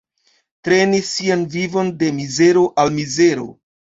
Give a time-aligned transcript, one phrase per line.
[0.67, 3.49] Treni sian vivon de mizero al mizero.